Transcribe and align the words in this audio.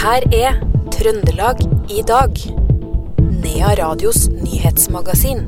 her 0.00 0.24
er 0.32 0.54
Trøndelag 0.94 1.58
i 1.92 2.00
dag. 2.08 2.38
Nea 3.42 3.72
Radios 3.76 4.30
nyhetsmagasin. 4.32 5.42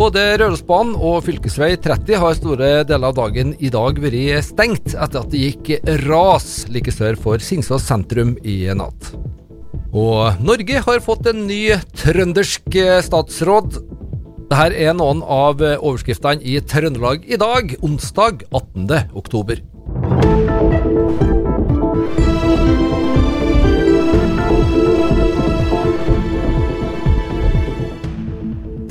Både 0.00 0.24
Rørosbanen 0.40 0.96
og 0.96 1.20
fv. 1.22 1.36
30 1.84 2.18
har 2.18 2.34
store 2.38 2.70
deler 2.88 3.12
av 3.12 3.14
dagen 3.20 3.52
i 3.62 3.70
dag 3.70 4.00
vært 4.02 4.48
stengt 4.48 4.96
etter 4.96 5.20
at 5.20 5.30
det 5.30 5.44
gikk 5.44 5.70
ras 6.08 6.64
like 6.72 6.90
sør 6.94 7.20
for 7.20 7.44
Singsås 7.44 7.86
sentrum 7.86 8.34
i 8.42 8.64
natt. 8.74 9.12
Og 9.94 10.42
Norge 10.42 10.82
har 10.82 11.04
fått 11.04 11.30
en 11.30 11.46
ny 11.46 11.76
trøndersk 12.00 12.74
statsråd. 13.06 13.84
Dette 14.50 14.82
er 14.82 14.96
noen 14.98 15.22
av 15.22 15.62
overskriftene 15.62 16.42
i 16.42 16.58
Trøndelag 16.58 17.22
i 17.30 17.38
dag, 17.38 17.76
onsdag 17.86 18.48
18. 18.50 19.14
oktober. 19.14 19.62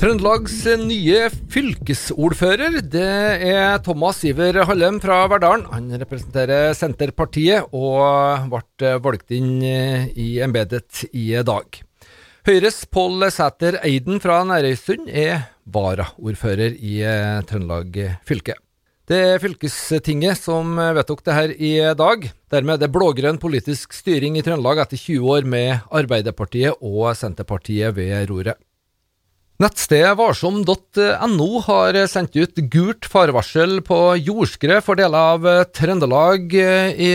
Trøndelags 0.00 0.62
nye 0.80 1.26
fylkesordfører 1.52 2.78
det 2.88 3.08
er 3.50 3.74
Thomas 3.84 4.22
Iver 4.24 4.62
Hallem 4.64 4.96
fra 4.96 5.18
Verdalen. 5.28 5.66
Han 5.68 5.90
representerer 6.00 6.72
Senterpartiet 6.72 7.68
og 7.76 8.46
ble 8.48 8.94
valgt 9.04 9.34
inn 9.36 9.58
i 9.60 10.30
embetet 10.40 11.02
i 11.12 11.26
dag. 11.44 11.82
Høyres 12.48 12.78
Pål 12.88 13.26
Sæter 13.28 13.76
Eiden 13.84 14.22
fra 14.24 14.38
Nærøysund 14.48 15.12
er 15.12 15.44
varaordfører 15.68 16.80
i 16.80 16.96
Trøndelag 17.52 18.00
fylke. 18.24 18.56
Det 19.04 19.20
er 19.34 19.44
fylkestinget 19.44 20.40
som 20.40 20.80
vedtok 20.96 21.20
det 21.28 21.36
her 21.36 21.52
i 21.52 21.74
dag. 21.92 22.24
Dermed 22.48 22.78
er 22.78 22.86
det 22.86 22.92
blå-grønn 22.96 23.42
politisk 23.42 23.92
styring 23.92 24.40
i 24.40 24.46
Trøndelag 24.48 24.80
etter 24.86 24.96
20 24.96 25.36
år 25.36 25.52
med 25.58 25.92
Arbeiderpartiet 25.92 26.80
og 26.80 27.12
Senterpartiet 27.20 27.92
ved 28.00 28.24
roret. 28.32 28.56
Nettstedet 29.60 30.14
varsom.no 30.16 31.48
har 31.66 31.96
sendt 32.08 32.36
ut 32.40 32.60
gult 32.72 33.04
farevarsel 33.12 33.82
på 33.84 33.98
jordskred 34.16 34.80
for 34.86 34.96
deler 34.96 35.34
av 35.34 35.66
Trøndelag 35.76 36.54
i 36.56 37.10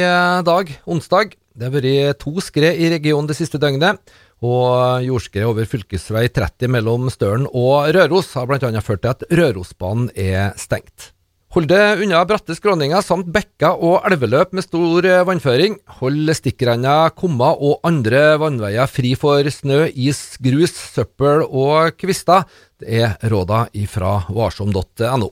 dag, 0.45 0.69
onsdag. 0.85 1.33
Det 1.57 1.65
har 1.65 1.73
vært 1.73 2.21
to 2.21 2.35
skred 2.45 2.77
i 2.77 2.91
regionen 2.93 3.25
det 3.31 3.39
siste 3.39 3.57
døgnet, 3.57 3.97
og 4.45 5.01
jordskred 5.07 5.49
over 5.49 5.65
fv. 5.65 5.87
30 5.97 6.69
mellom 6.69 7.09
Støren 7.09 7.49
og 7.49 7.89
Røros 7.97 8.29
har 8.37 8.45
bl.a. 8.45 8.69
ført 8.77 9.01
til 9.01 9.15
at 9.15 9.25
Rørosbanen 9.33 10.13
er 10.13 10.53
stengt. 10.61 11.14
Hold 11.55 11.69
deg 11.71 12.01
unna 12.03 12.19
bratte 12.27 12.51
skråninger 12.51 12.99
samt 12.99 13.29
bekker 13.31 13.77
og 13.79 14.03
elveløp 14.09 14.51
med 14.57 14.65
stor 14.65 15.05
vannføring. 15.23 15.77
Hold 16.01 16.33
stikkrenner, 16.35 17.13
kummer 17.15 17.55
og 17.63 17.79
andre 17.87 18.33
vannveier 18.41 18.91
fri 18.91 19.13
for 19.15 19.47
snø, 19.47 19.85
is, 19.95 20.35
grus, 20.43 20.75
søppel 20.75 21.45
og 21.47 21.95
kvister. 21.95 22.43
Det 22.75 22.99
er 22.99 23.15
råda 23.31 23.69
ifra 23.71 24.17
varsom.no. 24.35 25.31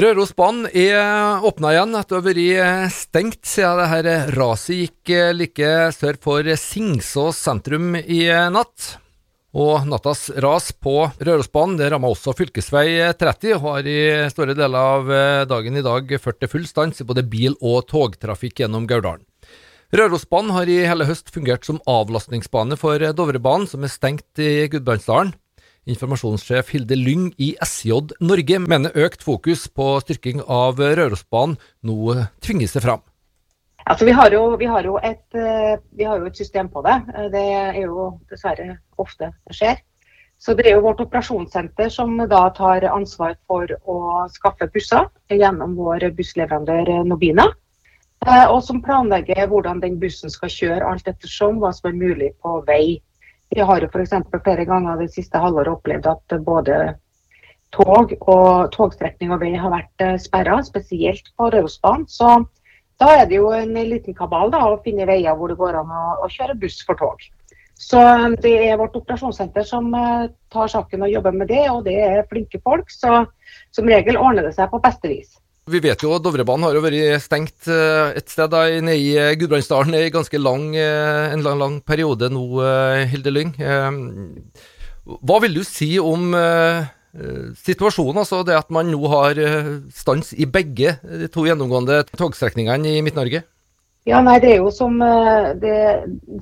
Rørosbanen 0.00 0.72
er 0.72 1.44
åpna 1.44 1.76
igjen 1.76 2.00
etter 2.00 2.16
å 2.16 2.24
ha 2.24 2.30
vært 2.30 2.96
stengt 2.96 3.44
siden 3.44 3.84
dette 3.92 4.20
raset 4.40 4.86
gikk 4.86 5.18
like 5.36 5.74
sør 5.92 6.16
for 6.16 6.56
Singsås 6.64 7.44
sentrum 7.44 7.92
i 8.00 8.24
natt. 8.56 8.94
Og 9.56 9.86
nattas 9.88 10.26
ras 10.44 10.68
på 10.76 11.06
Rørosbanen 11.16 11.78
det 11.78 11.86
ramma 11.88 12.10
også 12.12 12.34
fv. 12.36 12.50
30, 12.52 13.54
og 13.56 13.62
har 13.64 13.88
i 13.88 14.00
store 14.28 14.52
deler 14.58 14.76
av 14.76 15.08
dagen 15.48 15.80
i 15.80 15.84
dag 15.84 16.12
ført 16.20 16.42
til 16.42 16.50
full 16.52 16.66
stans 16.68 17.00
i 17.00 17.06
både 17.08 17.24
bil- 17.24 17.56
og 17.64 17.86
togtrafikk 17.88 18.60
gjennom 18.60 18.84
Gauldalen. 18.90 19.24
Rørosbanen 19.96 20.52
har 20.52 20.68
i 20.68 20.82
hele 20.84 21.06
høst 21.08 21.32
fungert 21.32 21.64
som 21.64 21.80
avlastningsbane 21.88 22.76
for 22.76 23.00
Dovrebanen, 23.00 23.68
som 23.70 23.86
er 23.86 23.92
stengt 23.94 24.42
i 24.42 24.66
Gudbrandsdalen. 24.68 25.32
Informasjonssjef 25.86 26.74
Hilde 26.74 26.98
Lyng 26.98 27.30
i 27.38 27.52
SJ 27.62 28.16
Norge 28.20 28.58
mener 28.60 28.96
økt 29.06 29.22
fokus 29.22 29.68
på 29.70 29.94
styrking 30.02 30.42
av 30.42 30.82
Rørosbanen 30.82 31.56
nå 31.86 32.16
tvinger 32.44 32.68
seg 32.68 32.84
fram. 32.84 33.04
Altså, 33.86 34.04
vi, 34.04 34.12
har 34.18 34.32
jo, 34.34 34.56
vi, 34.58 34.66
har 34.66 34.86
et, 35.06 35.36
vi, 35.90 36.04
har 36.04 36.18
jo, 36.18 36.26
et, 36.26 36.36
system 36.36 36.68
på 36.68 36.82
det. 36.82 36.96
Det 37.30 37.42
er 37.54 37.76
jo 37.84 38.08
dessverre 38.30 38.80
ofte 38.98 39.30
det 39.46 39.54
skjer. 39.54 39.76
Så 40.42 40.54
Det 40.54 40.66
er 40.66 40.74
jo 40.74 40.82
vårt 40.84 41.00
operasjonssenter 41.00 41.88
som 41.88 42.16
da 42.28 42.42
tar 42.56 42.84
ansvar 42.90 43.36
for 43.46 43.70
å 43.86 44.26
skaffe 44.34 44.66
busser 44.74 45.06
gjennom 45.30 45.78
vår 45.78 46.10
bussleverandør 46.18 46.90
Nobina. 47.06 47.46
Og 48.26 48.58
som 48.66 48.82
planlegger 48.82 49.46
hvordan 49.46 49.80
den 49.80 50.00
bussen 50.02 50.34
skal 50.34 50.50
kjøre, 50.50 50.82
alt 50.90 51.08
ettersom 51.08 51.62
hva 51.62 51.70
som 51.72 51.92
er 51.92 51.96
mulig 51.96 52.32
på 52.42 52.58
vei. 52.66 52.98
Vi 53.54 53.62
har 53.62 53.80
jo 53.80 53.88
f.eks. 53.92 54.18
flere 54.34 54.66
ganger 54.66 54.98
det 54.98 55.12
siste 55.14 55.38
halvåret 55.38 55.76
opplevd 55.78 56.10
at 56.10 56.36
både 56.42 56.80
tog 57.76 58.12
og 58.18 58.72
togstrekning 58.74 59.30
og 59.30 59.46
vei 59.46 59.54
har 59.54 59.70
vært 59.70 60.06
sperra, 60.26 60.58
spesielt 60.66 61.30
på 61.38 61.52
Rørosbanen. 61.54 62.50
Da 63.00 63.12
er 63.20 63.26
det 63.28 63.36
jo 63.36 63.50
en 63.52 63.74
liten 63.76 64.16
kabal 64.16 64.52
da, 64.52 64.62
å 64.70 64.80
finne 64.84 65.08
veier 65.08 65.36
hvor 65.36 65.52
det 65.52 65.58
går 65.60 65.82
an 65.82 65.90
å, 65.92 66.04
å 66.24 66.30
kjøre 66.32 66.56
buss 66.60 66.78
for 66.86 66.96
tog. 66.98 67.20
Så 67.76 68.00
det 68.40 68.54
er 68.70 68.78
vårt 68.80 68.96
operasjonssenter 68.96 69.66
som 69.68 69.90
uh, 69.92 70.28
tar 70.52 70.70
saken 70.72 71.04
og 71.04 71.12
jobber 71.12 71.34
med 71.36 71.50
det, 71.52 71.66
og 71.68 71.84
det 71.84 71.96
er 72.00 72.28
flinke 72.30 72.60
folk. 72.64 72.88
Så 72.88 73.26
som 73.76 73.90
regel 73.90 74.16
ordner 74.16 74.48
det 74.48 74.54
seg 74.56 74.70
på 74.72 74.80
beste 74.80 75.10
vis. 75.12 75.34
Vi 75.68 75.82
vet 75.82 76.00
jo 76.00 76.14
at 76.14 76.22
Dovrebanen 76.22 76.64
har 76.64 76.76
jo 76.78 76.84
vært 76.84 77.20
stengt 77.24 77.68
uh, 77.68 78.16
et 78.16 78.32
sted 78.32 78.48
da, 78.54 78.64
nede 78.80 78.96
i 78.96 79.36
Gudbrandsdalen 79.36 79.98
i 79.98 80.08
ganske 80.14 80.40
lang, 80.40 80.70
uh, 80.72 81.28
en 81.34 81.44
lang, 81.44 81.60
lang 81.60 81.78
periode 81.84 82.30
nå, 82.32 82.46
Hilde 83.12 83.34
Lyng. 83.34 83.52
Hva 85.06 85.36
vil 85.44 85.60
du 85.60 85.62
si 85.66 85.92
om 86.02 86.32
situasjonen, 87.60 88.22
altså 88.22 88.42
det 88.46 88.56
at 88.58 88.72
man 88.74 88.90
nå 88.92 89.00
har 89.12 89.38
stans 89.94 90.32
i 90.36 90.46
begge 90.46 90.96
de 91.02 91.28
to 91.32 91.46
gjennomgående 91.48 92.02
togstrekningene 92.16 92.96
i 92.96 93.04
Midt-Norge? 93.04 93.42
Ja, 94.06 94.20
nei, 94.22 94.36
Det 94.38 94.52
er 94.52 94.60
jo 94.60 94.70
som, 94.70 95.00
det, 95.58 95.78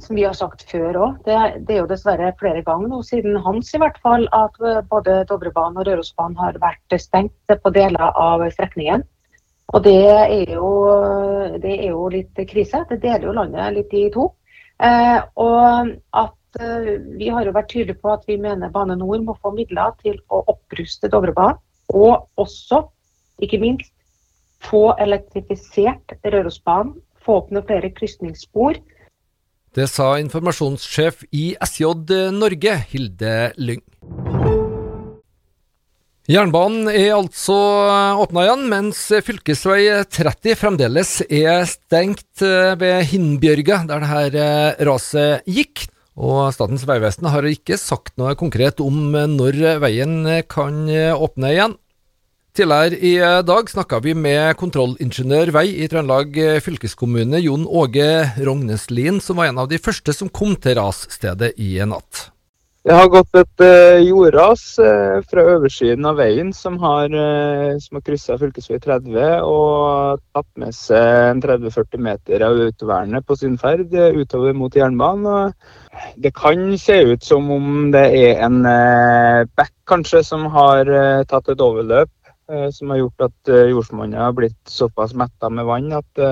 som 0.04 0.18
vi 0.18 0.26
har 0.26 0.34
sagt 0.36 0.66
før 0.68 0.98
òg. 1.06 1.14
Det, 1.24 1.38
det, 1.64 1.76
er 1.76 1.80
jo 1.80 1.88
dessverre 1.88 2.34
flere 2.36 2.60
ganger 2.66 2.90
nå, 2.92 3.00
siden 3.08 3.38
hans 3.46 3.72
i 3.72 3.80
hvert 3.80 3.96
fall, 4.04 4.26
at 4.36 4.58
både 4.90 5.22
Dovrebanen 5.30 5.80
og 5.80 5.88
Rørosbanen 5.88 6.36
har 6.42 6.60
vært 6.60 6.98
stengt 7.00 7.56
på 7.62 7.72
deler 7.72 8.04
av 8.12 8.44
strekningen. 8.52 9.06
Og 9.72 9.82
det 9.82 9.96
er, 9.96 10.52
jo, 10.52 10.70
det 11.62 11.72
er 11.78 11.88
jo 11.88 12.06
litt 12.12 12.40
krise. 12.50 12.84
Det 12.90 13.00
deler 13.02 13.30
jo 13.30 13.36
landet 13.38 13.78
litt 13.78 13.94
i 13.96 14.06
to. 14.12 14.28
Eh, 14.84 15.18
og 15.40 15.94
at 16.20 16.34
vi 17.18 17.28
har 17.32 17.46
jo 17.46 17.54
vært 17.54 17.70
tydelige 17.72 18.00
på 18.02 18.12
at 18.14 18.24
vi 18.30 18.36
mener 18.40 18.72
Bane 18.74 18.96
Nor 18.98 19.22
må 19.24 19.34
få 19.42 19.54
midler 19.54 19.94
til 20.02 20.18
å 20.30 20.42
oppruste 20.50 21.10
Dovrebanen. 21.10 21.60
Og 21.94 22.28
også, 22.40 22.80
ikke 23.44 23.60
minst, 23.60 23.92
få 24.64 24.94
elektrifisert 25.02 26.16
Rørosbanen. 26.24 26.96
Få 27.24 27.40
opp 27.40 27.52
noen 27.54 27.64
flere 27.66 27.88
krysningsspor. 27.96 28.76
Det 29.74 29.86
sa 29.90 30.14
informasjonssjef 30.20 31.24
i 31.34 31.54
SJ 31.64 31.88
Norge, 32.36 32.76
Hilde 32.92 33.34
Lyng. 33.58 33.82
Jernbanen 36.24 36.86
er 36.88 37.10
altså 37.18 37.56
åpna 38.22 38.46
igjen, 38.46 38.62
mens 38.70 39.00
fv. 39.12 39.40
30 39.44 40.56
fremdeles 40.56 41.18
er 41.26 41.66
stengt 41.68 42.44
ved 42.80 43.10
Hinnbjørga, 43.10 43.82
der 43.90 44.06
dette 44.06 44.86
raset 44.88 45.44
gikk. 45.44 45.84
Og 46.14 46.52
Statens 46.54 46.84
vegvesen 46.86 47.26
har 47.30 47.46
ikke 47.48 47.78
sagt 47.80 48.14
noe 48.20 48.36
konkret 48.38 48.82
om 48.84 49.10
når 49.12 49.80
veien 49.82 50.20
kan 50.50 50.84
åpne 51.14 51.54
igjen. 51.54 51.74
Tidligere 52.54 53.00
i 53.02 53.14
dag 53.42 53.70
snakka 53.72 53.98
vi 54.04 54.12
med 54.14 54.54
kontrollingeniør 54.60 55.50
vei 55.56 55.64
i 55.82 55.88
Trøndelag 55.90 56.38
fylkeskommune, 56.62 57.40
Jon 57.42 57.66
Åge 57.66 58.06
Rogneslien, 58.38 59.18
som 59.18 59.42
var 59.42 59.50
en 59.50 59.58
av 59.64 59.72
de 59.72 59.82
første 59.82 60.14
som 60.14 60.30
kom 60.30 60.54
til 60.54 60.78
rasstedet 60.78 61.56
i 61.58 61.74
natt. 61.82 62.28
Det 62.84 62.92
har 62.92 63.06
gått 63.08 63.36
et 63.40 63.62
uh, 63.64 63.96
jordras 64.04 64.62
uh, 64.76 65.22
fra 65.24 65.42
oversiden 65.54 66.04
av 66.04 66.18
veien 66.20 66.50
som 66.52 66.74
har, 66.82 67.08
uh, 67.08 67.78
som 67.80 67.96
har 67.96 68.02
kryssa 68.04 68.36
fv. 68.36 68.50
30 68.60 69.16
og 69.40 70.20
tatt 70.36 70.50
med 70.60 70.76
seg 70.76 71.40
30-40 71.46 72.04
meter 72.04 72.44
av 72.44 72.60
autovernet 72.66 73.24
på 73.24 73.38
sin 73.40 73.56
ferd 73.56 73.88
utover 73.88 74.52
mot 74.52 74.76
jernbanen. 74.76 75.56
det 76.20 76.34
kan 76.36 76.76
se 76.76 77.00
ut 77.14 77.24
som 77.24 77.48
om 77.56 77.90
det 77.94 78.04
er 78.20 78.44
en 78.44 78.60
bekk 79.56 79.74
kanskje 79.88 80.20
som 80.26 80.44
har 80.52 80.84
tatt 81.24 81.48
et 81.48 81.64
overløp, 81.64 82.12
som 82.74 82.90
har 82.90 83.00
gjort 83.00 83.30
at 83.30 83.52
jordsmonnet 83.70 84.20
har 84.20 84.36
blitt 84.36 84.60
såpass 84.68 85.14
metta 85.16 85.48
med 85.48 85.64
vann 85.64 85.92
at 85.92 86.24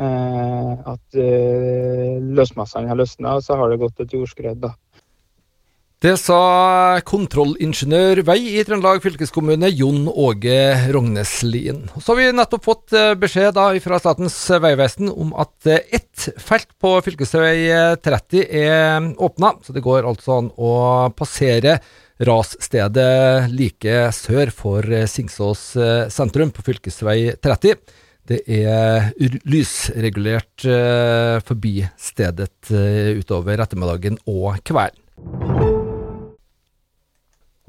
at 0.00 1.18
løsmassene 1.20 2.88
har 2.88 2.96
løsna, 2.96 3.34
og 3.36 3.44
så 3.44 3.58
har 3.60 3.68
det 3.68 3.82
gått 3.82 4.00
et 4.00 4.14
jordskred. 4.16 4.62
da. 4.62 4.72
Det 6.00 6.14
sa 6.16 6.96
kontrollingeniør 7.04 8.22
vei 8.24 8.38
i 8.54 8.62
Trøndelag 8.64 9.02
fylkeskommune, 9.04 9.68
Jon 9.68 10.06
Åge 10.08 10.54
Rogneslien. 10.94 11.82
Så 12.00 12.14
har 12.14 12.16
vi 12.16 12.28
nettopp 12.38 12.64
fått 12.64 12.94
eh, 12.96 13.10
beskjed 13.20 13.52
da 13.58 13.66
fra 13.84 13.98
Statens 14.00 14.38
vegvesen 14.64 15.10
om 15.12 15.34
at 15.36 15.68
eh, 15.68 15.82
ett 15.98 16.30
felt 16.40 16.70
på 16.80 16.94
fv. 17.04 17.18
30 18.00 18.46
er 18.48 19.10
åpna, 19.20 19.50
så 19.60 19.76
det 19.76 19.82
går 19.84 20.08
altså 20.08 20.38
an 20.38 20.48
å 20.56 20.72
passere 21.12 21.76
rasstedet 22.24 23.52
like 23.52 24.08
sør 24.16 24.54
for 24.56 24.88
eh, 24.88 25.04
Singsås 25.04 25.66
sentrum 26.16 26.54
på 26.56 26.64
fv. 26.64 26.80
30. 27.44 27.76
Det 28.30 28.40
er 28.46 29.12
lysregulert 29.52 30.64
forbi 31.44 31.80
stedet 31.98 32.70
utover 32.70 33.60
ettermiddagen 33.66 34.20
og 34.30 34.62
kvelden. 34.64 35.09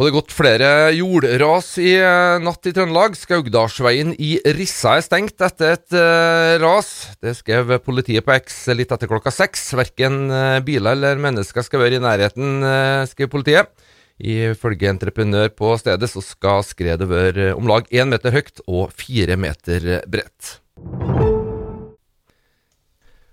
Og 0.01 0.07
det 0.07 0.09
er 0.09 0.15
gått 0.15 0.31
flere 0.33 0.68
jordras 0.98 1.68
i 1.77 1.92
eh, 1.94 2.39
natt 2.42 2.65
i 2.65 2.71
Trøndelag. 2.74 3.13
Skaugdalsveien 3.13 4.15
i 4.18 4.31
Rissa 4.57 4.95
er 4.98 5.03
stengt 5.06 5.44
etter 5.45 5.75
et 5.75 5.94
uh, 5.94 6.57
ras. 6.63 6.89
Det 7.21 7.36
skrev 7.38 7.75
politiet 7.86 8.25
på 8.25 8.33
X 8.33 8.63
litt 8.74 8.89
etter 8.89 9.12
klokka 9.12 9.30
seks. 9.30 9.68
Verken 9.77 10.24
uh, 10.33 10.57
biler 10.65 10.98
eller 10.98 11.21
mennesker 11.21 11.62
skal 11.68 11.83
være 11.83 12.00
i 12.00 12.01
nærheten, 12.01 12.65
uh, 12.65 13.06
skrev 13.12 13.30
politiet. 13.30 13.69
Ifølge 14.18 14.89
entreprenør 14.89 15.53
på 15.53 15.75
stedet 15.77 16.09
så 16.09 16.25
skal 16.25 16.65
skredet 16.65 17.06
være 17.06 17.51
om 17.53 17.69
lag 17.69 17.86
én 17.94 18.09
meter 18.09 18.33
høyt 18.33 18.65
og 18.65 18.89
fire 18.98 19.38
meter 19.38 20.00
bredt. 20.09 20.56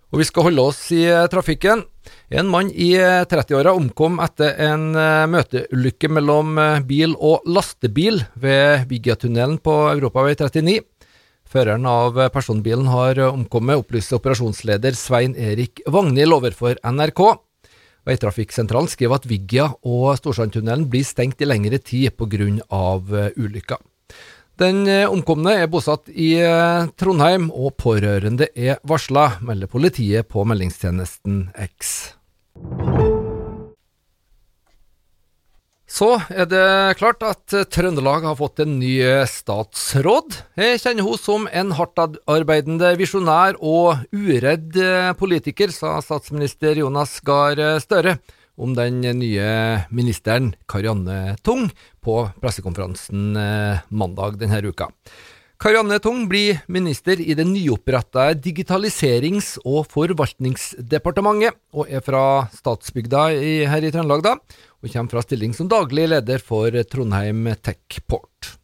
Og 0.08 0.22
vi 0.22 0.24
skal 0.24 0.46
holde 0.48 0.64
oss 0.70 0.80
i 0.96 1.02
eh, 1.04 1.26
trafikken. 1.28 1.82
En 2.32 2.48
mann 2.48 2.70
i 2.72 2.94
30-åra 2.96 3.74
eh, 3.74 3.80
omkom 3.80 4.20
etter 4.24 4.54
en 4.68 4.94
eh, 4.96 5.26
møteulykke 5.28 6.08
mellom 6.16 6.56
bil 6.88 7.12
og 7.16 7.44
lastebil 7.48 8.22
ved 8.40 8.86
Vigiatunnelen 8.88 9.58
på 9.60 9.74
Europavei 9.92 10.32
39. 10.38 10.80
Føreren 11.48 11.84
av 11.88 12.16
personbilen 12.32 12.90
har 12.92 13.20
omkommet, 13.24 13.80
opplyser 13.80 14.18
operasjonsleder 14.18 14.96
Svein 14.96 15.32
Erik 15.32 15.80
Vagnhild 15.88 16.36
overfor 16.36 16.76
NRK. 16.84 17.22
Veitrafikksentralen 18.08 18.88
skriver 18.92 19.16
at 19.16 19.28
Vigia 19.28 19.70
og 19.80 20.10
Storsandtunnelen 20.20 20.84
blir 20.92 21.08
stengt 21.08 21.40
i 21.40 21.48
lengre 21.48 21.80
tid 21.80 22.12
pga. 22.20 23.32
ulykka. 23.36 23.80
Den 24.58 24.88
eh, 24.90 25.06
omkomne 25.06 25.52
er 25.62 25.68
bosatt 25.70 26.08
i 26.10 26.32
eh, 26.42 26.88
Trondheim, 26.98 27.46
og 27.54 27.76
pårørende 27.78 28.48
er 28.58 28.80
varsla, 28.82 29.36
melder 29.46 29.70
politiet 29.70 30.26
på 30.26 30.42
meldingstjenesten 30.50 31.44
X. 31.62 31.92
Så 35.88 36.08
er 36.34 36.48
det 36.50 36.64
klart 36.98 37.22
at 37.24 37.54
Trøndelag 37.72 38.26
har 38.26 38.34
fått 38.36 38.60
en 38.64 38.74
ny 38.80 38.98
statsråd. 39.30 40.36
Jeg 40.58 40.82
kjenner 40.82 41.06
hun 41.06 41.22
som 41.22 41.46
en 41.48 41.72
hardtarbeidende 41.78 42.90
visjonær 42.98 43.56
og 43.62 44.02
uredd 44.12 44.76
politiker, 45.22 45.72
sa 45.72 45.96
statsminister 46.04 46.82
Jonas 46.82 47.16
Gahr 47.24 47.80
Støre 47.80 48.18
om 48.58 48.74
den 48.76 49.00
nye 49.00 49.48
ministeren 49.94 50.52
Karianne 50.68 51.36
Tung 51.46 51.68
på 52.04 52.20
pressekonferansen 52.42 53.38
eh, 53.38 53.82
mandag 53.88 54.38
denne 54.42 54.60
uka. 54.66 54.90
Karianne 55.58 55.98
Tung 55.98 56.28
blir 56.30 56.60
minister 56.70 57.18
i 57.18 57.34
det 57.34 57.46
nyoppretta 57.48 58.28
Digitaliserings- 58.38 59.56
og 59.64 59.88
forvaltningsdepartementet, 59.90 61.56
og 61.74 61.90
er 61.90 62.04
fra 62.06 62.46
Statsbygda 62.54 63.24
i, 63.34 63.56
her 63.66 63.82
i 63.82 63.90
Trøndelag, 63.90 64.22
da, 64.22 64.36
og 64.78 64.92
kommer 64.92 65.16
fra 65.16 65.24
stilling 65.26 65.56
som 65.58 65.70
daglig 65.70 66.06
leder 66.12 66.38
for 66.38 66.70
Trondheim 66.86 67.50
Techport. 67.58 68.54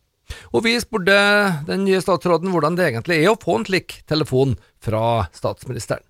Og 0.55 0.63
vi 0.69 0.77
spurte 0.79 1.19
den 1.67 1.83
nye 1.89 1.99
statsråden 2.03 2.55
hvordan 2.55 2.79
det 2.79 2.93
egentlig 2.93 3.21
er 3.25 3.33
å 3.33 3.39
få 3.43 3.59
en 3.59 3.67
slik 3.67 3.99
telefon 4.07 4.55
fra 4.83 5.27
statsministeren. 5.35 6.07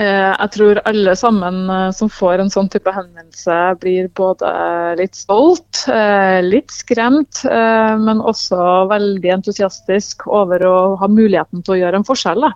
Eh, 0.00 0.32
jeg 0.32 0.50
tror 0.54 0.78
alle 0.88 1.12
sammen 1.18 1.58
eh, 1.68 1.90
som 1.92 2.08
får 2.08 2.40
en 2.40 2.52
sånn 2.52 2.70
type 2.72 2.92
henvendelse, 2.94 3.56
blir 3.82 4.08
både 4.16 4.52
litt 4.96 5.18
stolt, 5.18 5.82
eh, 5.92 6.40
litt 6.46 6.72
skremt, 6.72 7.42
men 7.44 8.22
også 8.24 8.88
veldig 8.90 9.34
entusiastisk 9.36 10.24
over 10.30 10.64
å 10.64 10.78
ha 11.00 11.08
muligheten 11.10 11.64
til 11.64 11.76
å 11.76 11.78
gjøre 11.82 12.00
en 12.00 12.08
forskjell. 12.08 12.48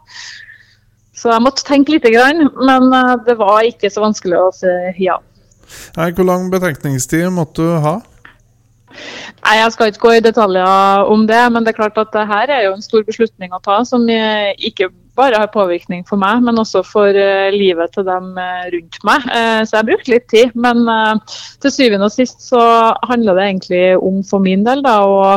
Så 1.14 1.30
jeg 1.30 1.44
måtte 1.44 1.66
tenke 1.66 1.94
litt, 1.94 2.08
men 2.08 2.88
det 3.26 3.36
var 3.38 3.66
ikke 3.68 3.90
så 3.92 4.02
vanskelig 4.06 4.40
å 4.40 4.48
si 4.54 5.04
ja. 5.04 5.20
Hvor 5.94 6.26
lang 6.26 6.50
betenkningstid 6.52 7.28
måtte 7.32 7.64
du 7.64 7.76
ha? 7.84 7.94
Nei, 9.44 9.56
Jeg 9.58 9.72
skal 9.74 9.90
ikke 9.90 10.04
gå 10.04 10.16
i 10.16 10.24
detaljer 10.24 11.08
om 11.10 11.24
det, 11.28 11.40
men 11.52 11.64
det 11.64 11.74
er 11.74 11.80
klart 11.80 11.98
at 12.00 12.12
det 12.14 12.26
her 12.30 12.50
er 12.50 12.66
jo 12.68 12.76
en 12.76 12.84
stor 12.84 13.04
beslutning 13.06 13.52
å 13.54 13.62
ta, 13.62 13.82
som 13.88 14.06
ikke 14.08 14.90
bare 15.18 15.38
har 15.38 15.52
påvirkning 15.54 16.04
for 16.08 16.20
meg, 16.20 16.42
men 16.46 16.58
også 16.60 16.82
for 16.86 17.14
uh, 17.14 17.54
livet 17.54 17.94
til 17.94 18.06
dem 18.06 18.34
uh, 18.38 18.66
rundt 18.74 19.00
meg. 19.06 19.26
Uh, 19.30 19.62
så 19.66 19.78
jeg 19.78 19.88
brukte 19.90 20.12
litt 20.14 20.28
tid. 20.32 20.54
Men 20.58 20.84
til 21.62 21.72
syvende 21.72 22.08
og 22.08 22.14
sist 22.14 22.44
så 22.44 22.60
handler 23.06 23.38
det 23.38 23.48
egentlig 23.48 23.82
om 23.98 24.22
for 24.26 24.42
min 24.42 24.64
del 24.66 24.82
da, 24.84 24.98
å 25.06 25.36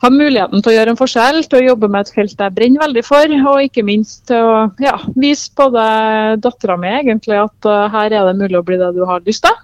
ha 0.00 0.08
muligheten 0.12 0.62
til 0.62 0.72
å 0.72 0.74
gjøre 0.74 0.94
en 0.94 1.00
forskjell, 1.00 1.42
til 1.44 1.60
å 1.60 1.66
jobbe 1.72 1.90
med 1.92 2.06
et 2.06 2.12
felt 2.14 2.44
jeg 2.44 2.56
brenner 2.56 2.84
veldig 2.86 3.02
for, 3.04 3.34
og 3.52 3.64
ikke 3.66 3.84
minst 3.84 4.22
til 4.30 4.48
å 4.48 4.62
ja, 4.80 4.94
vise 5.12 5.50
både 5.60 5.82
dattera 6.40 6.78
mi 6.80 6.92
egentlig 7.02 7.36
at 7.36 7.68
her 7.92 8.08
er 8.08 8.30
det 8.30 8.38
mulig 8.38 8.56
å 8.60 8.64
bli 8.64 8.80
det 8.80 8.94
du 8.96 9.02
har 9.08 9.20
lyst 9.28 9.44
til. 9.44 9.58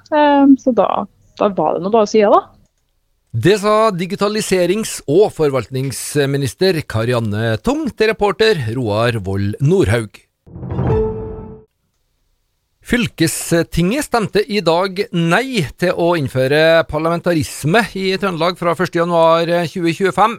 så 0.61 0.77
da, 0.77 1.07
da 1.41 1.49
var 1.57 1.79
det 1.79 1.87
nå 1.87 1.95
bare 1.95 2.05
å 2.05 2.13
si 2.13 2.21
det, 2.21 2.29
da. 2.35 2.45
Det 3.37 3.59
sa 3.61 3.91
digitaliserings- 3.93 5.03
og 5.13 5.27
forvaltningsminister 5.35 6.79
Karianne 6.89 7.59
Tung 7.61 7.83
til 7.93 8.09
reporter 8.09 8.57
Roar 8.73 9.19
Vold 9.21 9.59
Nordhaug. 9.61 10.15
Fylkestinget 12.81 14.07
stemte 14.07 14.41
i 14.41 14.63
dag 14.65 15.03
nei 15.13 15.67
til 15.77 15.93
å 16.01 16.15
innføre 16.17 16.87
parlamentarisme 16.89 17.83
i 17.99 18.15
Trøndelag 18.23 18.57
fra 18.57 18.73
1.1.2025. 18.73 20.39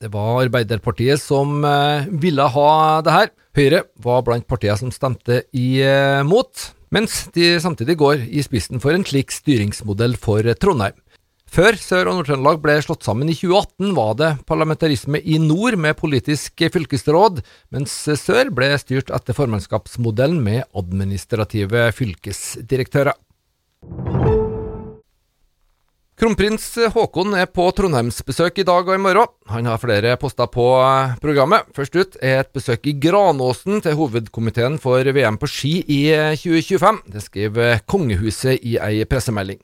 Det 0.00 0.08
var 0.14 0.46
Arbeiderpartiet 0.46 1.20
som 1.20 1.58
eh, 1.68 2.08
ville 2.08 2.46
ha 2.54 2.70
det 3.04 3.12
her. 3.12 3.32
Høyre 3.58 3.82
var 4.00 4.24
blant 4.24 4.48
partiene 4.48 4.78
som 4.80 4.94
stemte 4.94 5.42
imot, 5.52 6.70
mens 6.94 7.26
de 7.34 7.58
samtidig 7.60 7.98
går 8.00 8.24
i 8.30 8.46
spissen 8.46 8.80
for 8.80 8.96
en 8.96 9.04
slik 9.04 9.34
styringsmodell 9.36 10.16
for 10.16 10.48
Trondheim. 10.56 10.96
Før 11.48 11.78
Sør- 11.80 12.10
og 12.10 12.18
Nord-Trøndelag 12.18 12.58
ble 12.60 12.74
slått 12.84 13.06
sammen 13.06 13.30
i 13.32 13.34
2018, 13.36 13.94
var 13.96 14.16
det 14.20 14.30
parlamentarisme 14.48 15.20
i 15.24 15.38
nord 15.40 15.78
med 15.80 15.96
politisk 15.96 16.60
fylkesråd, 16.74 17.40
mens 17.72 17.94
sør 18.20 18.52
ble 18.54 18.74
styrt 18.78 19.08
etter 19.14 19.36
formannskapsmodellen 19.36 20.42
med 20.44 20.66
administrative 20.76 21.88
fylkesdirektører. 21.96 23.16
Kronprins 26.18 26.64
Haakon 26.96 27.36
er 27.38 27.46
på 27.46 27.64
trondheimsbesøk 27.78 28.56
i 28.58 28.66
dag 28.66 28.88
og 28.90 28.96
i 28.96 29.00
morgen. 29.00 29.30
Han 29.48 29.68
har 29.70 29.78
flere 29.78 30.16
poster 30.18 30.50
på 30.50 30.66
programmet. 31.22 31.68
Først 31.76 31.94
ut 31.94 32.18
er 32.18 32.42
et 32.42 32.50
besøk 32.52 32.90
i 32.90 32.96
Granåsen 32.98 33.78
til 33.86 33.94
hovedkomiteen 34.00 34.80
for 34.82 34.98
VM 35.14 35.38
på 35.38 35.48
ski 35.48 35.72
i 35.86 36.02
2025. 36.34 37.00
Det 37.14 37.22
skriver 37.22 37.80
kongehuset 37.86 38.58
i 38.66 38.76
ei 38.82 39.06
pressemelding. 39.06 39.62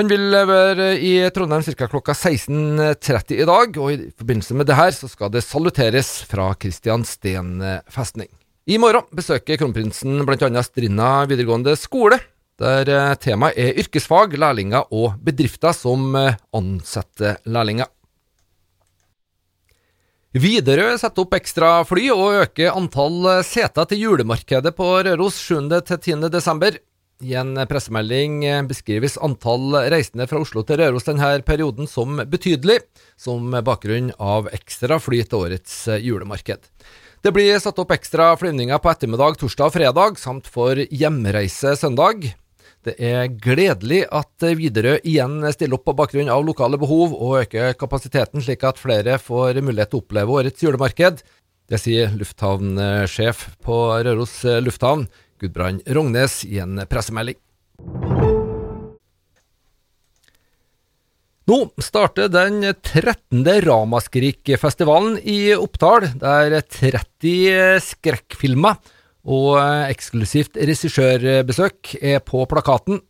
Han 0.00 0.08
vil 0.08 0.32
være 0.48 0.94
i 1.04 1.14
Trondheim 1.34 1.64
ca. 1.66 1.88
klokka 1.90 2.14
16.30 2.16 3.34
i 3.36 3.48
dag, 3.48 3.76
og 3.76 3.92
i 3.92 3.98
forbindelse 4.16 4.56
med 4.56 4.70
det 4.70 4.78
her 4.78 4.94
så 4.96 5.10
skal 5.10 5.32
det 5.34 5.44
saluteres 5.44 6.14
fra 6.30 6.54
Kristian 6.56 7.04
Steen 7.04 7.58
festning. 7.92 8.30
I 8.62 8.76
morgen 8.78 9.08
besøker 9.10 9.58
kronprinsen 9.58 10.22
bl.a. 10.22 10.62
Strinda 10.62 11.24
videregående 11.26 11.74
skole, 11.74 12.20
der 12.62 12.86
eh, 12.86 13.14
temaet 13.18 13.58
er 13.58 13.80
yrkesfag, 13.82 14.36
lærlinger 14.38 14.92
og 14.94 15.16
bedrifter 15.24 15.74
som 15.74 16.14
eh, 16.14 16.36
ansetter 16.54 17.40
lærlinger. 17.50 17.90
Widerøe 20.32 20.94
setter 20.96 21.26
opp 21.26 21.34
ekstra 21.36 21.72
fly 21.84 22.06
og 22.14 22.38
øker 22.44 22.78
antall 22.78 23.26
seter 23.44 23.90
til 23.90 24.06
julemarkedet 24.06 24.72
på 24.78 24.86
Røros 25.04 25.42
7.-10. 25.42 26.78
I 27.22 27.36
en 27.38 27.54
pressemelding 27.70 28.40
beskrives 28.66 29.14
antall 29.22 29.76
reisende 29.92 30.26
fra 30.26 30.40
Oslo 30.42 30.64
til 30.66 30.80
Røros 30.80 31.06
denne 31.06 31.36
perioden 31.46 31.86
som 31.86 32.18
betydelig, 32.26 32.80
som 33.14 33.54
bakgrunn 33.62 34.10
av 34.18 34.48
ekstra 34.50 34.98
fly 34.98 35.20
til 35.22 35.44
årets 35.46 35.76
julemarked. 36.02 36.66
Det 37.22 37.30
blir 37.30 37.60
satt 37.62 37.78
opp 37.78 37.94
ekstra 37.94 38.32
flyvninger 38.40 38.80
på 38.82 38.90
ettermiddag, 38.90 39.36
torsdag 39.38 39.70
og 39.70 39.76
fredag, 39.76 40.18
samt 40.18 40.50
for 40.50 40.80
hjemreise 40.90 41.76
søndag. 41.78 42.32
Det 42.82 42.96
er 42.98 43.28
gledelig 43.30 44.00
at 44.10 44.42
Widerøe 44.58 44.98
igjen 45.06 45.38
stiller 45.54 45.78
opp 45.78 45.86
på 45.86 45.94
bakgrunn 46.00 46.32
av 46.34 46.42
lokale 46.42 46.80
behov 46.82 47.14
og 47.14 47.36
øker 47.44 47.78
kapasiteten, 47.78 48.42
slik 48.42 48.66
at 48.66 48.82
flere 48.82 49.20
får 49.22 49.62
mulighet 49.62 49.92
til 49.92 50.00
å 50.00 50.02
oppleve 50.02 50.34
årets 50.40 50.66
julemarked. 50.66 51.22
Det 51.70 51.78
sier 51.78 52.10
lufthavnsjef 52.18 53.46
på 53.62 53.76
Røros 54.02 54.40
lufthavn, 54.66 55.06
Gudbrand 55.42 55.82
Rognes 55.90 56.42
i 56.46 56.60
en 56.62 56.78
pressemelding. 56.88 57.38
Nå 61.50 61.56
starter 61.82 62.30
den 62.30 62.62
13. 62.70 63.42
Ramaskrik-festivalen 63.66 65.16
i 65.26 65.50
Oppdal, 65.58 66.06
der 66.22 66.60
30 66.62 67.82
skrekkfilmer 67.82 68.78
og 69.26 69.58
eksklusivt 69.90 70.54
regissørbesøk 70.56 71.96
er 71.98 72.22
på 72.22 72.46
plakaten. 72.46 73.02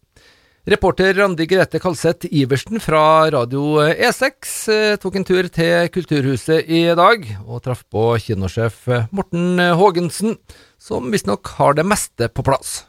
Reporter 0.62 1.16
Randi 1.18 1.46
Grete 1.50 1.80
Kalseth 1.82 2.28
Iversen 2.30 2.78
fra 2.78 3.26
Radio 3.34 3.80
E6 3.82 4.50
eh, 4.70 4.92
tok 5.02 5.16
en 5.18 5.26
tur 5.26 5.48
til 5.50 5.88
Kulturhuset 5.90 6.70
i 6.70 6.84
dag, 6.94 7.26
og 7.42 7.64
traff 7.64 7.82
på 7.90 8.12
kinosjef 8.22 8.86
Morten 9.10 9.58
Haagensen, 9.58 10.36
som 10.78 11.10
visstnok 11.10 11.50
har 11.58 11.74
det 11.74 11.88
meste 11.90 12.30
på 12.30 12.46
plass. 12.46 12.84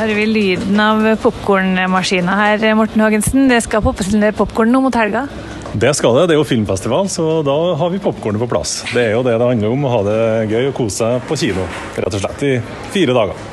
hører 0.00 0.16
vi 0.16 0.30
lyden 0.30 0.78
av 0.80 1.02
popkornmaskina 1.20 2.36
her, 2.38 2.62
Morten 2.78 3.02
Haagensen. 3.02 3.50
Det 3.50 3.58
skal 3.66 3.82
poppes 3.84 4.08
litt 4.14 4.38
popkorn 4.38 4.70
nå 4.72 4.80
mot 4.86 4.96
helga? 4.96 5.26
Det 5.72 5.92
skal 5.94 6.16
det. 6.16 6.26
Det 6.26 6.34
er 6.34 6.40
jo 6.40 6.46
filmfestival, 6.48 7.08
så 7.12 7.24
da 7.46 7.56
har 7.78 7.90
vi 7.92 8.00
popkornet 8.02 8.42
på 8.42 8.48
plass. 8.50 8.80
Det 8.90 9.04
er 9.04 9.12
jo 9.14 9.22
det 9.22 9.36
det 9.38 9.50
handler 9.52 9.74
om, 9.74 9.84
å 9.86 9.92
ha 9.92 10.00
det 10.06 10.20
gøy 10.50 10.70
og 10.72 10.76
kose 10.80 10.96
seg 10.98 11.28
på 11.28 11.38
kino, 11.38 11.66
rett 11.94 12.16
og 12.16 12.24
slett, 12.24 12.42
i 12.42 12.54
fire 12.90 13.14
dager. 13.14 13.44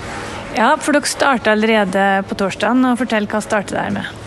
Ja, 0.58 0.72
for 0.82 0.98
dere 0.98 1.10
starter 1.10 1.54
allerede 1.54 2.08
på 2.26 2.38
torsdagen, 2.40 2.82
og 2.90 2.98
fortell 3.04 3.30
hva 3.30 3.44
starter 3.46 3.78
dere 3.78 3.94
med? 4.00 4.24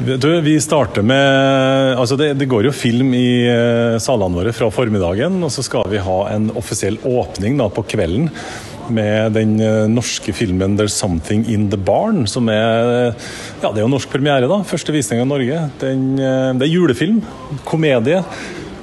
Du, 0.00 0.30
vi 0.40 0.54
starter 0.64 1.04
med 1.04 1.98
altså 2.00 2.16
det, 2.16 2.30
det, 2.40 2.46
går 2.48 2.64
jo 2.64 2.72
film 2.72 3.10
i 3.12 3.44
uh, 3.44 3.98
salene 4.00 4.38
våre 4.38 4.54
fra 4.56 4.70
formiddagen, 4.72 5.36
og 5.44 5.52
så 5.52 5.64
skal 5.66 5.84
vi 5.92 6.00
ha 6.00 6.18
en 6.32 6.48
offisiell 6.56 6.96
åpning 7.04 7.60
da, 7.60 7.68
på 7.68 7.84
kvelden 7.84 8.30
med 8.94 9.34
den 9.36 9.54
uh, 9.60 9.88
norske 9.90 10.32
filmen 10.36 10.76
'There's 10.78 10.96
Something 10.96 11.46
In 11.48 11.68
The 11.70 11.78
Barn', 11.78 12.26
som 12.26 12.48
er 12.48 13.14
ja, 13.62 13.70
det 13.70 13.78
er 13.78 13.84
jo 13.84 13.90
norsk 13.92 14.10
premiere. 14.10 14.48
da, 14.50 14.60
Første 14.66 14.92
visning 14.92 15.22
av 15.22 15.28
Norge. 15.30 15.62
Den, 15.80 16.18
uh, 16.18 16.52
det 16.58 16.66
er 16.66 16.74
julefilm, 16.74 17.22
komedie, 17.64 18.22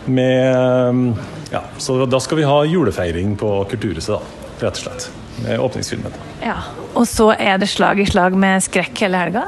med 0.08 1.16
ja, 1.52 1.62
Så 1.78 2.06
da 2.08 2.20
skal 2.20 2.40
vi 2.40 2.48
ha 2.48 2.62
julefeiring 2.66 3.36
på 3.40 3.52
Kulturhuset, 3.70 4.16
da, 4.16 4.66
rett 4.66 4.80
og 4.80 4.84
slett. 4.86 5.10
Med 5.44 5.60
åpningsfilmen. 5.60 6.14
Ja, 6.42 6.58
Og 6.96 7.06
så 7.08 7.30
er 7.36 7.60
det 7.62 7.68
slag 7.70 8.00
i 8.00 8.06
slag 8.10 8.34
med 8.34 8.64
skrekk 8.64 9.04
hele 9.06 9.20
helga? 9.22 9.44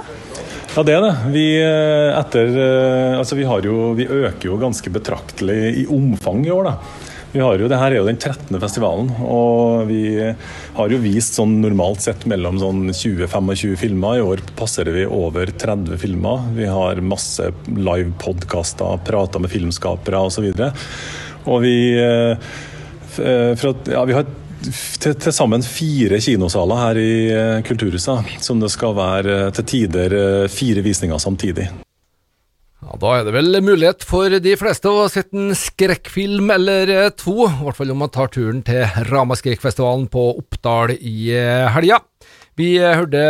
Ja, 0.75 0.83
det 0.85 0.93
er 0.93 1.01
det. 1.01 1.13
Vi, 1.33 1.45
etter, 2.13 2.51
altså 3.17 3.35
vi, 3.39 3.47
jo, 3.65 3.93
vi, 3.97 4.05
øker 4.05 4.51
jo 4.51 4.59
ganske 4.61 4.91
betraktelig 4.93 5.57
i 5.81 5.85
omfang 5.89 6.43
i 6.45 6.51
år. 6.53 6.69
da. 6.69 6.98
Vi 7.31 7.39
har 7.39 7.61
jo, 7.61 7.67
det 7.69 7.77
her 7.77 7.93
er 7.93 7.99
jo 7.99 8.07
den 8.07 8.17
13. 8.17 8.55
festivalen, 8.57 9.09
og 9.21 9.85
vi 9.85 10.17
har 10.17 10.89
jo 10.89 10.97
vist 11.03 11.35
sånn 11.37 11.59
normalt 11.61 12.01
sett 12.01 12.23
mellom 12.29 12.57
sånn 12.57 12.87
20-25 12.89 13.75
filmer. 13.77 14.17
I 14.17 14.23
år 14.25 14.41
passerer 14.57 14.95
vi 14.95 15.03
over 15.05 15.51
30 15.53 15.99
filmer. 16.01 16.47
Vi 16.55 16.65
har 16.65 17.03
masse 17.05 17.51
live 17.69 18.15
podkaster, 18.23 18.97
prater 19.05 19.43
med 19.43 19.53
filmskapere 19.53 20.23
osv. 20.25 20.47
Og, 20.49 20.57
så 20.57 21.49
og 21.53 21.61
vi, 21.67 21.75
fra, 23.13 23.75
ja, 23.93 24.01
vi 24.09 24.17
har 24.17 24.25
til, 24.63 25.13
til, 25.13 25.29
sammen 25.29 25.61
fire 25.63 26.17
kinosaler 26.25 26.81
her 26.81 27.01
i 27.03 27.11
Kulturhuset, 27.69 28.41
som 28.41 28.57
det 28.63 28.71
skal 28.73 28.97
være 28.97 29.37
til 29.59 29.69
tider 29.75 30.17
fire 30.49 30.81
visninger 30.85 31.21
samtidig. 31.21 31.69
Ja, 32.89 32.97
Da 32.97 33.09
er 33.19 33.25
det 33.27 33.35
vel 33.35 33.59
mulighet 33.61 34.01
for 34.07 34.33
de 34.41 34.55
fleste 34.57 34.89
å 34.89 35.05
sette 35.11 35.37
en 35.37 35.53
skrekkfilm 35.53 36.49
eller 36.55 37.11
to, 37.13 37.45
i 37.45 37.61
hvert 37.61 37.77
fall 37.77 37.93
om 37.93 37.99
man 38.01 38.09
tar 38.09 38.31
turen 38.33 38.63
til 38.65 38.81
Ramaskrekkfestivalen 39.11 40.07
på 40.09 40.23
Oppdal 40.39 40.95
i 40.97 41.29
helga. 41.75 41.99
Vi 42.57 42.71
hørte 42.81 43.21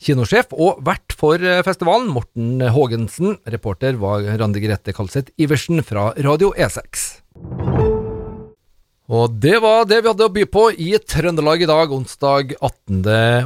kinosjef 0.00 0.54
og 0.54 0.78
vert 0.86 1.16
for 1.18 1.42
festivalen, 1.66 2.12
Morten 2.14 2.62
Haagensen. 2.62 3.40
Reporter 3.50 3.98
var 4.00 4.22
Randi 4.38 4.62
Grete 4.62 4.94
Kalseth 4.94 5.34
Iversen 5.40 5.82
fra 5.82 6.12
Radio 6.22 6.54
E6. 6.54 7.08
Og 9.10 9.32
det 9.42 9.56
var 9.58 9.88
det 9.90 9.96
vi 10.04 10.06
hadde 10.06 10.26
å 10.28 10.30
by 10.30 10.44
på 10.46 10.68
i 10.70 10.92
Trøndelag 11.02 11.64
i 11.64 11.66
dag, 11.66 11.90
onsdag 11.90 12.52
18. 12.60 13.00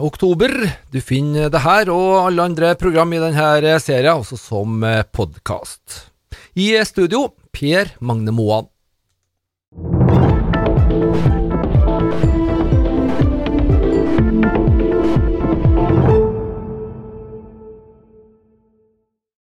oktober. 0.05 0.53
Du 0.93 0.99
finner 1.01 1.49
det 1.49 1.63
her 1.65 1.89
og 1.89 2.27
alle 2.27 2.45
andre 2.51 2.75
program 2.77 3.15
i 3.17 3.23
denne 3.23 3.79
serien 3.81 4.21
også 4.21 4.37
som 4.37 4.85
podkast. 5.17 6.03
I 6.61 6.75
studio 6.85 7.31
Per 7.49 7.95
Magne 8.05 8.37
Moan. 8.37 8.69